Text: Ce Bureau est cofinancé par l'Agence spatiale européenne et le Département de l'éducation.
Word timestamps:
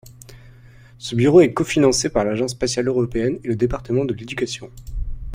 Ce 0.97 1.13
Bureau 1.13 1.41
est 1.41 1.53
cofinancé 1.53 2.09
par 2.09 2.25
l'Agence 2.25 2.53
spatiale 2.53 2.87
européenne 2.87 3.37
et 3.43 3.47
le 3.49 3.55
Département 3.55 4.03
de 4.03 4.15
l'éducation. 4.15 4.71